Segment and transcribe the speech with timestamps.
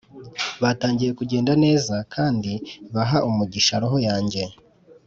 [0.61, 2.51] batangiye kugenda neza kandi
[2.93, 4.41] baha umugisha roho yanjye